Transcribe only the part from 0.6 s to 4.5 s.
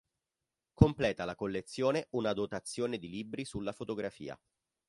Completa la collezione una dotazione di libri sulla fotografia.